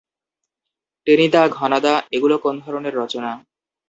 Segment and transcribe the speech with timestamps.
[1.07, 3.31] টেনিদা, ঘনাদা- এগুলো কোন ধরণের রচনা?